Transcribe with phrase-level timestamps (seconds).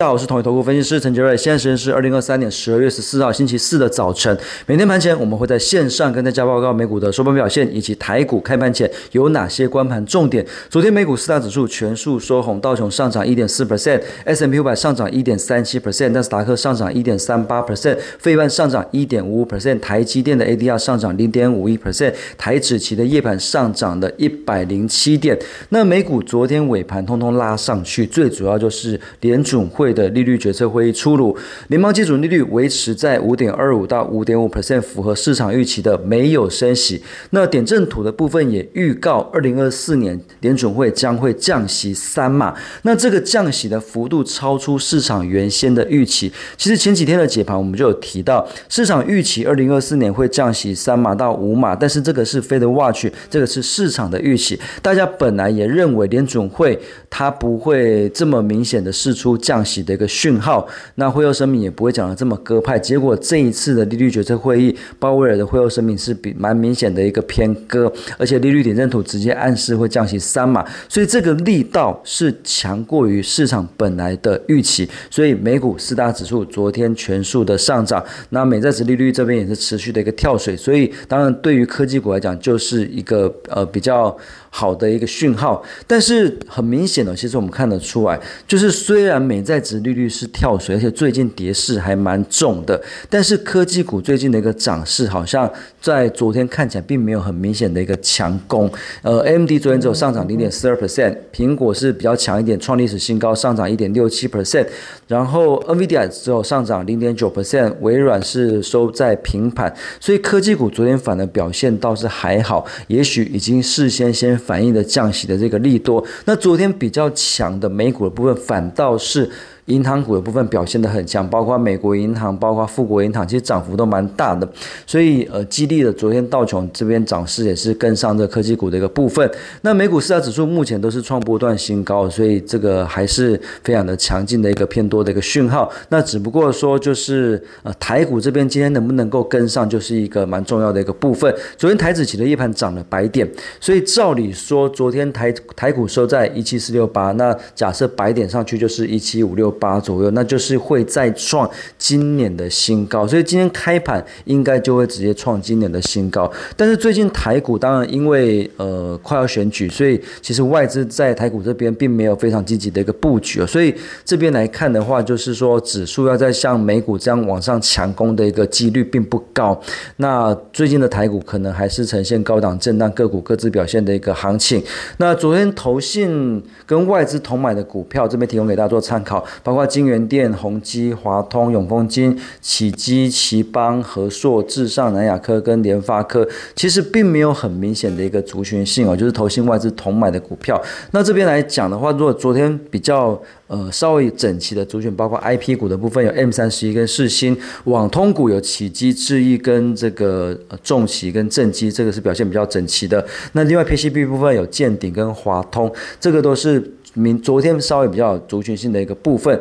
[0.00, 1.36] 大家好，我是统一投顾分析师陈杰瑞。
[1.36, 4.34] 现在时间是二零二三年十二月十四号星期四的早晨。
[4.64, 10.42] 每天盘前我们会在线上跟大家报告美股的收盘表现，以及台股开盘前有哪些关盘重点。
[10.70, 25.38] 昨天美股四大指数全数收红，道琼上涨一点四 percent，S M P 五百上涨一点三七 percent，纳斯达克上涨一点三八 percent，费半上涨一点五五 percent，台积电的 A D R 上涨零点五一 percent，台指期的夜盘上涨了一百零七点。
[25.68, 29.90] 那美股昨天尾盘通通拉上去，最主要就是联准会。
[29.90, 31.36] 的的利率决策会议出炉，
[31.68, 37.02] 联邦基准利率维持在五点二五到五点五 percent，符合市场预期的没有升息。
[37.30, 42.54] 那点阵图的部分也预告，二零二四年联准会将会降息三码。
[42.82, 46.32] 那这个降息的幅度超出市场原先的预期。
[46.56, 54.58] 其实前几天的解盘我们就有提到，市场预期二零二四年会降息三码到五码，但是这个是 Fed Watch，这个是市场的预期。
[54.80, 56.78] 大家本来也认为联准会
[57.10, 59.79] 它不会这么明显的试出降息。
[59.82, 62.78] 的一个讯号，那会后声明也不会讲的这么鸽派。
[62.78, 74.88] 结果这一次的利率决策会议，鲍威尔的会后声明是比蛮明显的一个偏鸽，而且利率点阵图直接暗示会降息三码，所以这个力道是强过于市场本来的预期。
[75.10, 84.16] 所以美股四大指数昨天全数的上涨，那美债值利率这边也是持续的一个跳水，所以当然对于科技股来讲就是一个呃比较。
[84.52, 95.48] 好的一个讯号，但是很明显的，其实我们看得出来，就是虽然美债值利率是跳水，而且最近跌势还蛮重的，但是科技股最近的一个涨势，好像
[95.80, 98.68] 在昨天看起来并没有很明显的一个强攻。
[99.02, 104.66] 呃，AMD 昨天只有上涨零点四二 percent，苹果是比较强一点，创历史新高，上涨一点六七 percent，
[105.06, 114.39] 然后 NVIDIA 只有上涨零点九 percent，微软是收在平盘，所以科技股昨天反而表现倒是还好，也许已经事先先。
[114.40, 119.30] 反映的降息的这个力度，那昨天比较强的美股的部分反倒是。
[119.70, 124.46] 银行股的部分表现得很强，包括美国银行、包括富国银行，其实涨幅都蛮大的，
[124.84, 129.30] 所以呃，激励了昨天道琼这边涨势也是跟上这科技股的一个部分。
[129.62, 135.70] 那美股四大指数目前都是创波段新高，所以这个还是非常的强劲的一个偏多的一个讯号。
[135.90, 141.32] 那只不过说就是呃，台股这边今天能不能够跟上，就是一个蛮重要的一个部分。
[141.56, 143.30] 昨天台指期的夜盘涨了百点，
[143.60, 149.48] 所以照理说昨天台台股收在一七四六八，那假设百点上去就是一七五六。
[149.60, 151.48] 八左右，那就是会再创
[151.78, 156.28] 今年的新高，所以今天开盘应该就会直接创今年的新高。
[156.56, 169.60] 但是最近台股当然因为呃快要选举，所以其实外资在台股这边并没有非常积极的一个布局所以这边来看的话，就是说指数要在像美股这样往上强攻的一个几率并不高。
[169.96, 174.62] 那最近的台股可能还是呈现高档震荡，个股各自表现的一个行情。
[174.96, 179.24] 那昨天投信跟外资同买的股票，这边提供给大家做参考。
[179.50, 186.24] 包括金源电、宏基、华通、永丰金、启基、奇邦、和硕、智上、南亚科跟联发科，
[186.54, 190.62] 其实并没有很明显的一个族群性哦，就是投信外资同买的股票。
[190.92, 203.04] 那这边来讲的话，如果昨天比较呃稍微整齐的族群，包括 I P 股的部分有 M 三十一跟世新，网通股有启基、智易跟这个重企跟正基，这个是表现比较整齐的。
[203.32, 206.74] 那另外 P C B 部分有建鼎跟华通，这个都是。
[206.94, 209.40] 明昨天稍微比较有族群性的一个部分，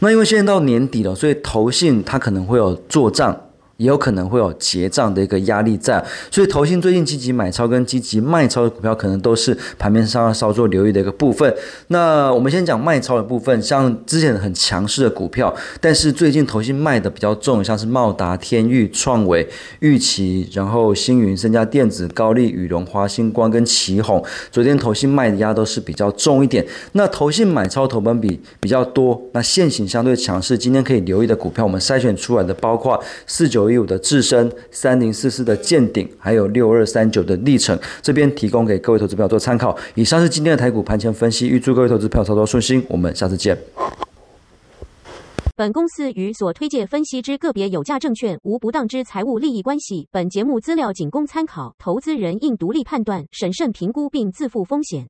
[0.00, 3.49] 那因为现在到年底了，所以投信它可能会有做账。
[3.80, 11.52] 也有可能会有结账的一个压力在，所以投信最近积极买超跟积极卖超的股票，可能都是盘面上要稍作留意的一个部分。
[11.86, 19.48] 那我们先讲卖超的部分，像之前很强势的股票，但是最近投信卖的比较重，像是茂达、天域、创维、
[19.78, 26.66] 玉奇，然后星云、森家电子、高丽、宇龙、华星光跟旗宏，昨天投信卖的压都是比较重一点。
[26.92, 33.69] 那投信买超投本比比较多，那现行相对强势，今天可以留意的股票，我们筛选出来的包括四九。
[33.70, 39.76] 一五的智深，三零四四的见顶，还有六二三九的历程，这边提供给各位投资票做参考。
[39.94, 42.84] 以上是今天的台股盘前分析，预祝各位投资票操作顺心。
[42.88, 43.56] 我们下次见。
[45.56, 50.08] 本公司与所推介分析之个别有价证券无不当之财务利益关系。
[50.10, 55.06] 本节目资料仅供参考，投资人应独立判断、审慎评估并自负风险。